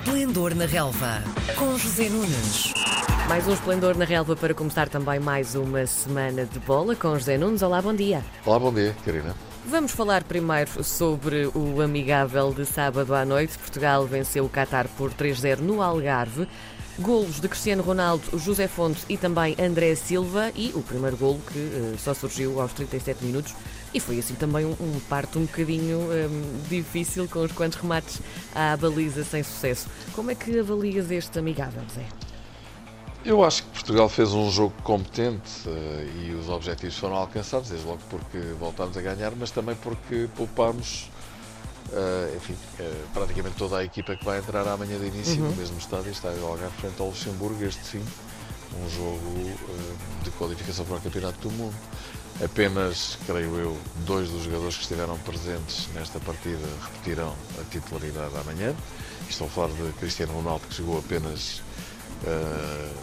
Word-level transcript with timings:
Esplendor 0.00 0.54
na 0.54 0.64
Relva, 0.64 1.24
com 1.56 1.76
José 1.76 2.08
Nunes. 2.08 2.72
Mais 3.28 3.46
um 3.48 3.52
esplendor 3.52 3.96
na 3.96 4.04
relva 4.04 4.36
para 4.36 4.54
começar 4.54 4.88
também 4.88 5.18
mais 5.18 5.56
uma 5.56 5.84
semana 5.86 6.46
de 6.46 6.60
bola 6.60 6.94
com 6.94 7.18
José 7.18 7.36
Nunes. 7.36 7.62
Olá, 7.62 7.82
bom 7.82 7.92
dia. 7.92 8.24
Olá, 8.46 8.60
bom 8.60 8.72
dia, 8.72 8.94
Karina. 9.04 9.34
Vamos 9.66 9.90
falar 9.90 10.22
primeiro 10.22 10.84
sobre 10.84 11.50
o 11.52 11.82
amigável 11.82 12.54
de 12.54 12.64
sábado 12.64 13.12
à 13.12 13.24
noite. 13.24 13.58
Portugal 13.58 14.06
venceu 14.06 14.44
o 14.44 14.48
Qatar 14.48 14.86
por 14.96 15.12
3-0 15.12 15.58
no 15.58 15.82
Algarve. 15.82 16.46
Golos 17.00 17.40
de 17.40 17.48
Cristiano 17.48 17.82
Ronaldo, 17.82 18.38
José 18.38 18.68
Fonte 18.68 19.04
e 19.08 19.16
também 19.16 19.56
André 19.58 19.96
Silva. 19.96 20.52
E 20.54 20.70
o 20.76 20.80
primeiro 20.80 21.16
golo 21.16 21.40
que 21.52 21.58
uh, 21.58 21.98
só 21.98 22.14
surgiu 22.14 22.60
aos 22.60 22.72
37 22.72 23.24
minutos. 23.24 23.52
E 23.92 24.00
foi 24.00 24.18
assim 24.18 24.34
também 24.34 24.66
um, 24.66 24.72
um 24.72 25.00
parto 25.08 25.38
um 25.38 25.46
bocadinho 25.46 25.98
um, 25.98 26.62
difícil, 26.68 27.26
com 27.28 27.40
os 27.40 27.52
quantos 27.52 27.78
remates 27.78 28.20
à 28.54 28.76
baliza 28.76 29.24
sem 29.24 29.42
sucesso. 29.42 29.88
Como 30.12 30.30
é 30.30 30.34
que 30.34 30.58
avalias 30.58 31.10
este 31.10 31.38
amigável, 31.38 31.82
Zé? 31.94 32.04
Eu 33.24 33.42
acho 33.44 33.64
que 33.64 33.70
Portugal 33.70 34.08
fez 34.08 34.32
um 34.32 34.50
jogo 34.50 34.74
competente 34.82 35.68
uh, 35.68 36.22
e 36.22 36.32
os 36.32 36.48
objetivos 36.48 36.96
foram 36.96 37.16
alcançados, 37.16 37.68
desde 37.68 37.86
logo 37.86 38.00
porque 38.08 38.38
voltámos 38.58 38.96
a 38.96 39.02
ganhar, 39.02 39.32
mas 39.36 39.50
também 39.50 39.74
porque 39.74 40.28
poupámos 40.36 41.10
uh, 41.88 42.36
enfim, 42.36 42.54
uh, 42.54 43.08
praticamente 43.12 43.56
toda 43.56 43.78
a 43.78 43.84
equipa 43.84 44.14
que 44.16 44.24
vai 44.24 44.38
entrar 44.38 44.66
amanhã 44.68 44.98
de 44.98 45.06
início 45.06 45.42
uhum. 45.42 45.50
no 45.50 45.56
mesmo 45.56 45.76
estádio, 45.78 46.12
estádio 46.12 46.46
Algarve, 46.46 46.74
frente 46.76 47.00
ao 47.00 47.08
Luxemburgo, 47.08 47.62
este 47.64 47.84
sim, 47.84 48.04
um 48.80 48.88
jogo 48.88 49.58
de 50.22 50.30
qualificação 50.32 50.84
para 50.84 50.96
o 50.96 51.00
Campeonato 51.00 51.48
do 51.48 51.50
Mundo. 51.50 51.74
Apenas, 52.42 53.18
creio 53.26 53.56
eu, 53.56 53.76
dois 54.06 54.30
dos 54.30 54.44
jogadores 54.44 54.76
que 54.76 54.82
estiveram 54.82 55.18
presentes 55.18 55.88
nesta 55.92 56.20
partida 56.20 56.64
repetirão 56.84 57.34
a 57.60 57.64
titularidade 57.64 58.32
amanhã. 58.36 58.74
Estou 59.28 59.48
a 59.48 59.50
falar 59.50 59.68
de 59.70 59.92
Cristiano 59.94 60.34
Ronaldo, 60.34 60.64
que 60.68 60.76
jogou 60.76 60.98
apenas 60.98 61.60
uh, 62.22 62.94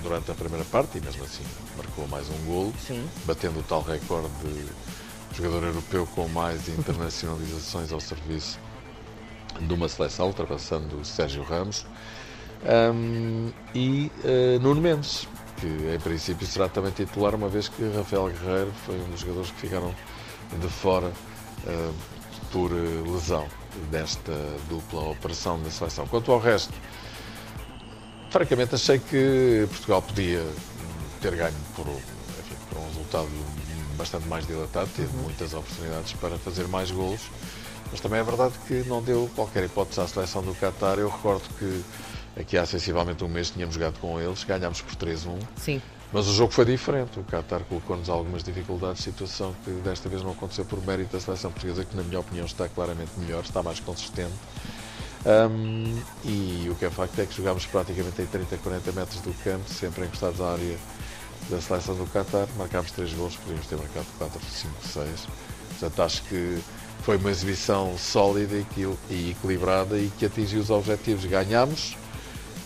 durante 0.00 0.30
a 0.30 0.34
primeira 0.34 0.64
parte 0.66 0.98
e 0.98 1.00
mesmo 1.00 1.24
assim 1.24 1.42
marcou 1.76 2.06
mais 2.06 2.28
um 2.30 2.46
golo, 2.46 2.72
Sim. 2.86 3.04
batendo 3.24 3.58
o 3.58 3.62
tal 3.64 3.82
recorde 3.82 4.28
de 4.44 4.64
jogador 5.36 5.64
europeu 5.64 6.06
com 6.14 6.28
mais 6.28 6.68
internacionalizações 6.68 7.90
ao 7.90 8.00
serviço 8.00 8.60
de 9.60 9.74
uma 9.74 9.88
seleção, 9.88 10.28
ultrapassando 10.28 10.98
o 10.98 11.04
Sérgio 11.04 11.42
Ramos. 11.42 11.84
Um, 12.64 13.50
e 13.74 14.10
uh, 14.24 14.60
Nuno 14.60 14.80
Mendes, 14.80 15.26
que 15.62 15.94
em 15.94 16.00
princípio 16.00 16.44
será 16.44 16.68
também 16.68 16.90
titular, 16.90 17.36
uma 17.36 17.48
vez 17.48 17.68
que 17.68 17.88
Rafael 17.96 18.28
Guerreiro 18.28 18.72
foi 18.84 19.00
um 19.00 19.10
dos 19.10 19.20
jogadores 19.20 19.50
que 19.52 19.60
ficaram 19.60 19.94
de 20.60 20.68
fora 20.68 21.06
uh, 21.06 21.94
por 22.50 22.72
lesão 22.72 23.46
desta 23.90 24.32
dupla 24.68 25.10
operação 25.10 25.62
da 25.62 25.70
seleção. 25.70 26.06
Quanto 26.08 26.32
ao 26.32 26.40
resto, 26.40 26.74
francamente 28.30 28.74
achei 28.74 28.98
que 28.98 29.66
Portugal 29.68 30.02
podia 30.02 30.44
ter 31.20 31.36
ganho 31.36 31.54
por, 31.76 31.86
enfim, 31.86 32.56
por 32.68 32.78
um 32.78 32.86
resultado 32.88 33.28
bastante 33.96 34.26
mais 34.26 34.44
dilatado, 34.44 34.90
teve 34.96 35.16
uhum. 35.16 35.22
muitas 35.22 35.54
oportunidades 35.54 36.12
para 36.14 36.36
fazer 36.38 36.66
mais 36.66 36.90
golos, 36.90 37.20
mas 37.92 38.00
também 38.00 38.18
é 38.18 38.22
verdade 38.22 38.54
que 38.66 38.82
não 38.88 39.02
deu 39.02 39.30
qualquer 39.36 39.64
hipótese 39.64 40.00
à 40.00 40.08
seleção 40.08 40.42
do 40.42 40.54
Qatar. 40.54 40.98
Eu 40.98 41.10
recordo 41.10 41.42
que 41.58 41.84
aqui 42.40 42.56
há 42.56 42.64
sensivelmente 42.64 43.22
um 43.22 43.28
mês 43.28 43.50
tínhamos 43.50 43.74
jogado 43.74 44.00
com 44.00 44.18
eles, 44.18 44.42
ganhámos 44.42 44.80
por 44.80 44.96
3-1. 44.96 45.38
Sim. 45.56 45.82
Mas 46.10 46.26
o 46.26 46.32
jogo 46.32 46.52
foi 46.52 46.64
diferente. 46.64 47.20
O 47.20 47.24
Qatar 47.24 47.60
colocou-nos 47.64 48.08
algumas 48.08 48.42
dificuldades, 48.42 49.02
situação 49.02 49.54
que 49.62 49.70
desta 49.70 50.08
vez 50.08 50.22
não 50.22 50.32
aconteceu 50.32 50.64
por 50.64 50.84
mérito 50.84 51.12
da 51.12 51.20
seleção 51.20 51.52
portuguesa, 51.52 51.84
que 51.84 51.94
na 51.94 52.02
minha 52.02 52.20
opinião 52.20 52.46
está 52.46 52.68
claramente 52.68 53.12
melhor, 53.18 53.42
está 53.42 53.62
mais 53.62 53.78
consistente. 53.78 54.32
Um, 55.24 56.02
e 56.24 56.68
o 56.70 56.74
que 56.74 56.86
é 56.86 56.90
facto 56.90 57.18
é 57.20 57.26
que 57.26 57.34
jogámos 57.34 57.64
praticamente 57.66 58.20
em 58.22 58.26
30, 58.26 58.56
40 58.56 58.92
metros 58.92 59.20
do 59.20 59.32
campo, 59.44 59.68
sempre 59.68 60.04
encostados 60.04 60.40
à 60.40 60.52
área 60.52 60.76
da 61.50 61.60
seleção 61.60 61.94
do 61.94 62.06
Qatar. 62.06 62.48
Marcámos 62.56 62.90
3 62.92 63.12
gols, 63.12 63.36
podíamos 63.36 63.66
ter 63.66 63.76
marcado 63.76 64.06
4, 64.18 64.40
5, 64.40 64.74
6. 64.88 65.26
Portanto, 65.68 66.02
acho 66.02 66.22
que 66.24 66.62
foi 67.02 67.16
uma 67.16 67.30
exibição 67.30 67.96
sólida 67.98 68.64
e 69.10 69.30
equilibrada 69.30 69.98
e 69.98 70.10
que 70.18 70.24
atingiu 70.24 70.60
os 70.60 70.70
objetivos. 70.70 71.24
Ganhámos 71.24 71.96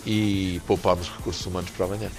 e 0.04 0.60
poupámos 0.66 1.08
recursos 1.08 1.44
humanos 1.47 1.70
para 1.70 1.86
amanhã. 1.86 2.10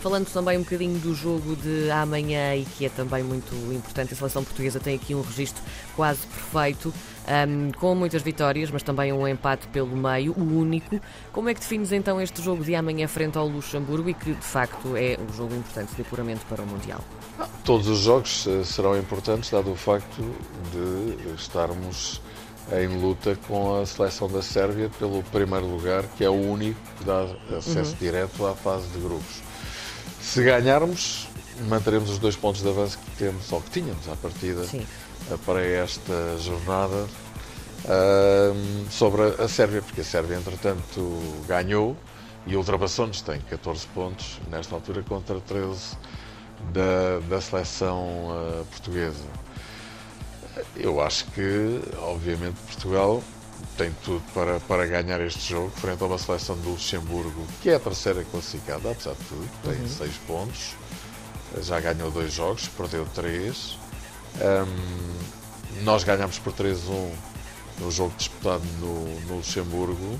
Falando 0.00 0.26
também 0.32 0.58
um 0.58 0.62
bocadinho 0.62 0.98
do 0.98 1.14
jogo 1.14 1.54
de 1.54 1.88
amanhã 1.90 2.56
e 2.56 2.64
que 2.64 2.86
é 2.86 2.88
também 2.88 3.22
muito 3.22 3.54
importante, 3.72 4.14
a 4.14 4.16
seleção 4.16 4.42
portuguesa 4.42 4.80
tem 4.80 4.96
aqui 4.96 5.14
um 5.14 5.20
registro 5.20 5.62
quase 5.94 6.26
perfeito, 6.26 6.92
um, 7.48 7.70
com 7.72 7.94
muitas 7.94 8.22
vitórias, 8.22 8.70
mas 8.70 8.82
também 8.82 9.12
um 9.12 9.26
empate 9.26 9.66
pelo 9.68 9.96
meio, 9.96 10.32
o 10.32 10.58
único. 10.58 11.00
Como 11.32 11.48
é 11.48 11.54
que 11.54 11.60
defines 11.60 11.92
então 11.92 12.20
este 12.20 12.42
jogo 12.42 12.64
de 12.64 12.74
amanhã 12.74 13.06
frente 13.08 13.38
ao 13.38 13.46
Luxemburgo 13.46 14.08
e 14.08 14.14
que 14.14 14.32
de 14.32 14.44
facto 14.44 14.96
é 14.96 15.18
um 15.18 15.32
jogo 15.32 15.54
importante 15.54 15.94
de 15.94 16.02
apuramento 16.02 16.44
para 16.46 16.62
o 16.62 16.66
Mundial? 16.66 17.00
Todos 17.64 17.88
os 17.88 18.00
jogos 18.00 18.46
uh, 18.46 18.64
serão 18.64 18.96
importantes, 18.98 19.50
dado 19.50 19.70
o 19.70 19.76
facto 19.76 20.22
de 20.72 21.34
estarmos 21.34 22.20
em 22.70 22.86
luta 23.00 23.36
com 23.48 23.80
a 23.80 23.86
seleção 23.86 24.28
da 24.28 24.40
Sérvia 24.40 24.90
pelo 24.98 25.22
primeiro 25.24 25.66
lugar, 25.66 26.04
que 26.16 26.24
é 26.24 26.30
o 26.30 26.40
único 26.40 26.78
que 26.98 27.04
dá 27.04 27.26
acesso 27.56 27.92
uhum. 27.92 27.98
direto 27.98 28.46
à 28.46 28.54
fase 28.54 28.86
de 28.88 29.00
grupos. 29.00 29.42
Se 30.20 30.42
ganharmos, 30.42 31.28
manteremos 31.68 32.10
os 32.10 32.18
dois 32.18 32.36
pontos 32.36 32.62
de 32.62 32.68
avanço 32.68 32.98
que 32.98 33.10
temos, 33.16 33.50
ou 33.52 33.60
que 33.60 33.70
tínhamos 33.70 34.08
à 34.08 34.16
partida, 34.16 34.64
Sim. 34.64 34.86
Eh, 35.30 35.36
para 35.46 35.64
esta 35.64 36.38
jornada 36.38 37.06
sobre 38.88 39.22
a 39.42 39.48
Sérvia, 39.48 39.82
porque 39.82 40.02
a 40.02 40.04
Sérvia, 40.04 40.36
entretanto, 40.36 41.20
ganhou 41.48 41.96
e 42.46 42.56
ultrapassou-nos, 42.56 43.22
tem 43.22 43.40
14 43.40 43.86
pontos 43.88 44.40
nesta 44.48 44.74
altura 44.74 45.02
contra 45.02 45.40
13 45.40 45.96
da, 46.72 47.18
da 47.28 47.40
seleção 47.40 48.28
uh, 48.30 48.64
portuguesa. 48.66 49.24
Eu 50.76 51.00
acho 51.00 51.24
que, 51.32 51.80
obviamente, 51.98 52.56
Portugal 52.66 53.22
tem 53.76 53.92
tudo 54.04 54.22
para, 54.34 54.60
para 54.60 54.86
ganhar 54.86 55.20
este 55.20 55.50
jogo 55.50 55.70
frente 55.70 56.02
a 56.02 56.06
uma 56.06 56.18
seleção 56.18 56.56
do 56.58 56.70
Luxemburgo, 56.70 57.46
que 57.62 57.70
é 57.70 57.76
a 57.76 57.80
terceira 57.80 58.24
classificada, 58.24 58.90
apesar 58.90 59.14
de 59.14 59.24
tudo, 59.24 59.48
tem 59.62 59.80
uhum. 59.80 59.88
seis 59.88 60.14
pontos, 60.26 60.74
já 61.62 61.80
ganhou 61.80 62.10
dois 62.10 62.32
jogos, 62.32 62.68
perdeu 62.68 63.06
três. 63.14 63.78
Um, 64.40 65.82
nós 65.84 66.04
ganhamos 66.04 66.38
por 66.38 66.52
3-1 66.52 67.12
no 67.78 67.90
jogo 67.90 68.14
disputado 68.16 68.62
no, 68.80 69.20
no 69.22 69.36
Luxemburgo. 69.36 70.18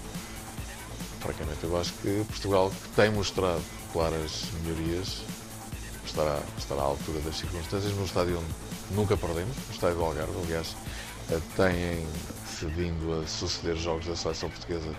Francamente, 1.21 1.63
eu 1.65 1.81
acho 1.81 1.93
que 1.95 2.25
Portugal, 2.29 2.71
que 2.71 2.89
tem 2.91 3.11
mostrado 3.11 3.63
claras 3.93 4.45
melhorias, 4.63 5.23
estará, 6.05 6.41
estará 6.59 6.83
à 6.83 6.85
altura 6.85 7.21
das 7.21 7.37
circunstâncias 7.37 7.93
no 7.93 8.05
estádio 8.05 8.39
onde 8.39 8.97
nunca 8.97 9.17
perdemos, 9.17 9.57
no 9.57 9.73
estádio 9.73 9.99
do 9.99 10.05
Algarve. 10.05 10.33
Aliás, 10.45 10.77
eh, 11.31 11.41
têm 11.57 12.07
se 12.45 12.67
vindo 12.67 13.21
a 13.21 13.27
suceder 13.27 13.77
jogos 13.77 14.07
da 14.07 14.17
seleção 14.17 14.51
portuguesa 14.51 14.95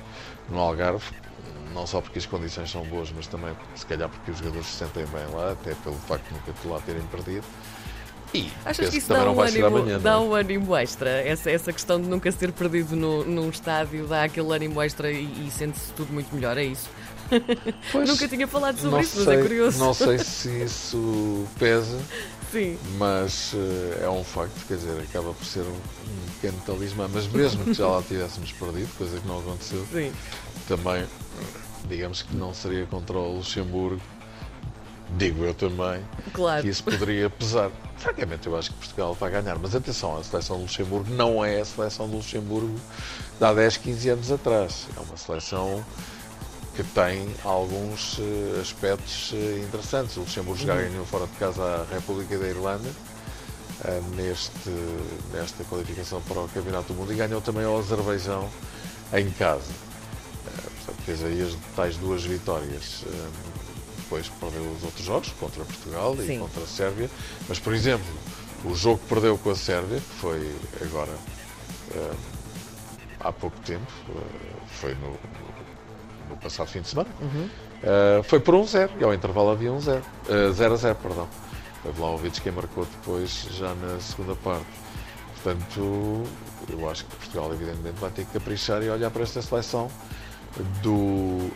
no 0.50 0.60
Algarve, 0.60 1.06
não 1.74 1.88
só 1.88 2.02
porque 2.02 2.20
as 2.20 2.26
condições 2.26 2.72
são 2.72 2.86
boas, 2.86 3.12
mas 3.12 3.28
também, 3.28 3.56
se 3.76 3.86
calhar, 3.86 4.08
porque 4.08 4.32
os 4.32 4.38
jogadores 4.38 4.68
se 4.68 4.78
sentem 4.78 5.06
bem 5.08 5.26
lá, 5.34 5.52
até 5.52 5.74
pelo 5.76 5.96
facto 5.96 6.26
de 6.28 6.34
nunca 6.34 6.54
lá 6.66 6.80
terem 6.82 7.02
perdido. 7.04 7.46
E 8.34 8.52
Achas 8.66 8.90
que 8.90 8.98
isso 8.98 9.08
que 9.08 9.14
dá, 9.14 9.30
um 9.30 9.40
ânimo, 9.40 10.00
dá 10.00 10.12
é? 10.14 10.18
um 10.18 10.34
ânimo 10.34 10.76
extra? 10.76 11.10
Essa, 11.10 11.52
essa 11.52 11.72
questão 11.72 12.02
de 12.02 12.08
nunca 12.08 12.32
ser 12.32 12.52
perdido 12.52 12.96
no, 12.96 13.24
num 13.24 13.50
estádio 13.50 14.08
dá 14.08 14.24
aquele 14.24 14.52
ânimo 14.52 14.82
extra 14.82 15.12
e, 15.12 15.48
e 15.48 15.52
sente-se 15.52 15.94
tudo 15.94 16.12
muito 16.12 16.34
melhor, 16.34 16.58
é 16.58 16.64
isso? 16.64 16.90
Pois, 17.92 18.08
nunca 18.08 18.28
tinha 18.28 18.48
falado 18.48 18.78
sobre 18.78 19.02
isso, 19.02 19.18
sei, 19.18 19.26
mas 19.26 19.38
é 19.38 19.42
curioso. 19.42 19.80
Não 19.80 19.94
sei 19.94 20.18
se 20.20 20.64
isso 20.64 21.48
pesa, 21.58 22.00
Sim. 22.52 22.78
mas 22.98 23.54
uh, 23.54 24.04
é 24.04 24.10
um 24.10 24.24
facto, 24.24 24.68
quer 24.68 24.76
dizer, 24.76 25.00
acaba 25.02 25.34
por 25.34 25.46
ser 25.46 25.62
um, 25.62 25.72
um 25.72 26.32
pequeno 26.36 26.62
talismã, 26.66 27.10
mas 27.12 27.28
mesmo 27.28 27.64
que 27.64 27.74
já 27.74 27.88
lá 27.88 28.02
tivéssemos 28.02 28.52
perdido, 28.52 28.90
coisa 28.98 29.20
que 29.20 29.28
não 29.28 29.40
aconteceu, 29.40 29.86
Sim. 29.92 30.12
também, 30.68 31.06
digamos 31.88 32.22
que 32.22 32.36
não 32.36 32.54
seria 32.54 32.86
contra 32.86 33.18
o 33.18 33.38
Luxemburgo, 33.38 34.02
digo 35.18 35.44
eu 35.44 35.54
também, 35.54 36.04
claro. 36.34 36.62
que 36.62 36.70
isso 36.70 36.84
poderia 36.84 37.30
pesar. 37.30 37.72
Francamente, 37.98 38.48
eu 38.48 38.58
acho 38.58 38.72
que 38.72 38.78
Portugal 38.78 39.14
vai 39.14 39.32
ganhar, 39.32 39.58
mas 39.58 39.76
atenção, 39.76 40.18
a 40.18 40.24
seleção 40.24 40.58
do 40.58 40.64
Luxemburgo 40.64 41.10
não 41.12 41.44
é 41.44 41.62
a 41.62 41.66
seleção 41.66 42.10
do 42.10 42.18
Luxemburgo 42.18 42.76
de 43.40 43.46
há 43.46 43.54
10, 43.54 43.78
15 43.78 44.10
anos 44.10 44.32
atrás. 44.32 44.88
É 44.98 45.00
uma 45.00 45.16
seleção 45.16 45.84
que 46.76 46.84
tem 46.84 47.34
alguns 47.44 48.18
uh, 48.18 48.60
aspectos 48.62 49.32
uh, 49.32 49.60
interessantes. 49.64 50.18
O 50.18 50.22
Luxemburgo 50.22 50.60
uhum. 50.60 50.68
já 50.68 50.76
ganhou 50.76 51.06
fora 51.06 51.28
de 51.28 51.34
casa 51.34 51.64
a 51.64 51.94
República 51.94 52.38
da 52.38 52.48
Irlanda 52.48 52.90
uh, 52.90 54.16
neste, 54.16 54.70
nesta 55.32 55.64
qualificação 55.66 56.22
para 56.22 56.42
o 56.42 56.50
Campeonato 56.50 56.92
do 56.92 56.96
Mundo 56.96 57.14
e 57.14 57.16
ganhou 57.16 57.42
também 57.42 57.64
ao 57.64 57.78
Azerbaijão 57.78 58.50
em 59.14 59.30
casa. 59.32 59.72
portanto, 60.44 61.06
fez 61.06 61.24
aí 61.24 61.42
as 61.42 61.56
tais 61.76 61.96
duas 61.98 62.24
vitórias. 62.24 63.06
Depois 64.04 64.30
perdeu 64.30 64.62
os 64.72 64.84
outros 64.84 65.06
jogos 65.06 65.30
contra 65.40 65.64
Portugal 65.64 66.16
Sim. 66.18 66.36
e 66.36 66.40
contra 66.40 66.64
a 66.64 66.68
Sérvia. 66.68 67.10
Mas, 67.48 67.60
por 67.60 67.74
exemplo, 67.74 68.06
o 68.66 68.76
jogo 68.76 69.00
que 69.00 69.08
perdeu 69.08 69.38
com 69.38 69.50
a 69.50 69.56
Sérvia, 69.56 70.00
que 70.00 70.16
foi 70.20 70.56
agora 70.82 71.12
há 73.24 73.32
pouco 73.32 73.58
tempo, 73.62 73.92
uh, 74.10 74.68
foi 74.68 74.94
no, 74.96 75.18
no, 76.30 76.38
passado 76.38 76.68
fim 76.68 76.82
de 76.82 76.90
semana, 76.90 77.10
Uhum. 77.22 77.50
uh, 77.50 78.24
foi 78.24 78.40
por 78.40 78.54
1-0 78.56 78.90
e 79.00 79.04
ao 79.04 79.14
intervalo 79.14 79.52
havia 79.52 79.72
1-0, 79.72 80.02
0-0, 80.54 80.96
perdão. 80.96 81.28
Foi 81.82 81.92
Vlaovic 81.92 82.42
quem 82.42 82.52
marcou 82.52 82.86
depois, 82.86 83.48
já 83.52 83.74
na 83.76 84.00
segunda 84.00 84.36
parte. 84.36 84.66
Portanto, 85.34 86.24
eu 86.70 86.90
acho 86.90 87.06
que 87.06 87.16
Portugal, 87.16 87.54
evidentemente, 87.54 88.00
vai 88.00 88.10
ter 88.10 88.26
que 88.26 88.32
caprichar 88.32 88.82
e 88.82 88.90
olhar 88.90 89.12
para 89.12 89.24
esta 89.24 89.42
seleção 89.42 89.90
do, 90.82 90.92
um, 90.92 91.52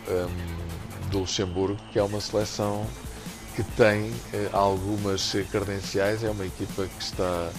do 1.08 1.20
Luxemburgo, 1.20 1.78
que 1.92 1.98
é 1.98 2.02
uma 2.02 2.20
seleção 2.20 2.86
que 3.58 3.62
tem 3.62 4.12
eh, 4.32 4.48
algumas 4.52 5.32
credenciais, 5.50 6.22
é 6.22 6.30
uma 6.30 6.46
equipa 6.46 6.86
que 6.86 7.02
está 7.02 7.50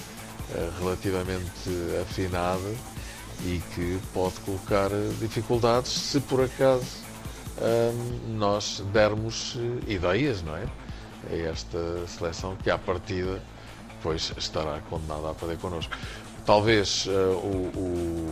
eh, 0.56 0.70
relativamente 0.80 1.70
afinada 2.02 2.74
e 3.44 3.62
que 3.76 4.00
pode 4.14 4.36
colocar 4.46 4.90
dificuldades 5.20 5.92
se 5.92 6.22
por 6.22 6.42
acaso 6.42 7.10
nós 8.30 8.82
dermos 8.94 9.58
eh, 9.58 9.92
ideias, 9.92 10.42
não 10.42 10.56
é? 10.56 10.66
A 11.30 11.36
esta 11.36 12.08
seleção 12.08 12.56
que 12.56 12.72
à 12.72 12.78
partida 12.78 13.42
pois 14.02 14.32
estará 14.38 14.80
condenada 14.90 15.32
a 15.32 15.34
perder 15.34 15.58
connosco. 15.58 15.94
Talvez 16.46 17.06
o, 17.08 17.78
o, 17.78 18.29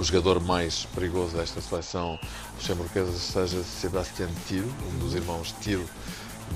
o, 0.00 0.04
jogador 0.04 0.40
mais 0.40 0.86
perigoso 0.94 1.36
desta 1.36 1.60
seleção 1.60 2.18
luxemburguesa 2.56 3.12
seja 3.12 3.62
Sebastián 3.62 4.28
Thiel, 4.48 4.64
um 4.64 4.98
dos 4.98 5.14
irmãos 5.14 5.52
Thiel 5.60 5.82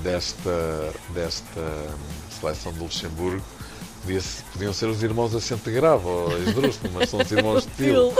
desta, 0.03 0.93
desta 1.13 1.61
seleção 2.39 2.73
de 2.73 2.79
Luxemburgo. 2.79 3.43
Podia, 4.01 4.21
podiam 4.53 4.73
ser 4.73 4.87
os 4.87 5.01
irmãos 5.01 5.33
Assente 5.33 5.71
Grave 5.71 6.05
ou 6.05 6.37
Esdrúxulo, 6.39 6.93
mas 6.93 7.09
são 7.09 7.21
os 7.21 7.31
irmãos 7.31 7.65
Thiel. 7.77 8.13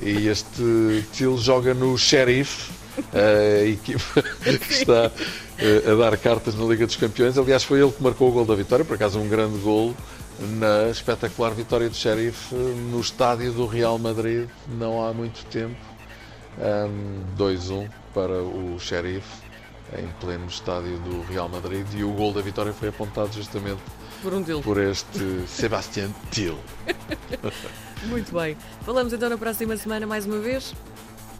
E 0.00 0.28
este 0.28 1.04
Thiel 1.12 1.36
joga 1.38 1.74
no 1.74 1.96
Sheriff, 1.98 2.70
a 3.12 3.64
equipa 3.64 4.22
que 4.42 4.72
está 4.72 5.10
a 5.10 5.94
dar 5.94 6.16
cartas 6.16 6.54
na 6.54 6.64
Liga 6.64 6.86
dos 6.86 6.96
Campeões. 6.96 7.38
Aliás, 7.38 7.62
foi 7.62 7.80
ele 7.80 7.92
que 7.92 8.02
marcou 8.02 8.28
o 8.28 8.32
gol 8.32 8.44
da 8.44 8.54
vitória, 8.54 8.84
por 8.84 8.94
acaso 8.94 9.18
um 9.18 9.28
grande 9.28 9.58
gol 9.58 9.94
na 10.58 10.90
espetacular 10.90 11.50
vitória 11.52 11.88
do 11.88 11.94
Sheriff 11.94 12.54
no 12.54 13.00
estádio 13.00 13.52
do 13.52 13.66
Real 13.66 13.98
Madrid, 13.98 14.48
não 14.68 15.04
há 15.04 15.12
muito 15.12 15.44
tempo. 15.46 15.76
Um, 16.58 17.24
2-1 17.38 17.88
para 18.12 18.42
o 18.42 18.78
Sheriff 18.78 19.26
em 19.98 20.06
pleno 20.20 20.46
estádio 20.46 20.98
do 20.98 21.22
Real 21.22 21.48
Madrid 21.48 21.86
e 21.94 22.04
o 22.04 22.12
gol 22.12 22.32
da 22.32 22.40
vitória 22.40 22.72
foi 22.72 22.88
apontado 22.88 23.32
justamente 23.32 23.80
por, 24.22 24.32
um 24.34 24.42
por 24.60 24.78
este 24.78 25.44
Sebastián 25.48 26.10
Thiel. 26.30 26.58
Muito 28.04 28.32
bem. 28.32 28.56
Falamos 28.84 29.12
então 29.12 29.28
na 29.28 29.38
próxima 29.38 29.76
semana 29.76 30.06
mais 30.06 30.26
uma 30.26 30.38
vez. 30.38 30.74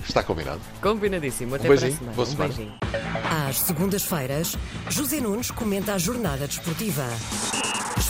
Está 0.08 0.22
combinado. 0.22 0.60
Combinadíssimo. 0.80 1.54
Até 1.54 1.66
um 1.66 1.68
beijinho, 1.68 1.96
para 1.96 1.98
a 1.98 1.98
semana. 1.98 2.16
Boa 2.16 2.26
um 2.26 2.30
semana. 2.30 2.54
beijinho. 2.54 3.48
Às 3.48 3.58
segundas-feiras, 3.60 4.56
José 4.88 5.20
Nunes 5.20 5.50
comenta 5.50 5.94
a 5.94 5.98
jornada 5.98 6.46
desportiva. 6.46 7.04